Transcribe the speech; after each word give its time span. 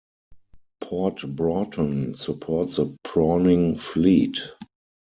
Port 0.81 1.21
Broughton 1.35 2.15
supports 2.17 2.79
a 2.79 2.91
prawning 3.03 3.77
fleet. 3.77 4.39